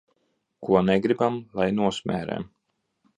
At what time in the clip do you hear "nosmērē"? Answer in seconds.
1.81-2.39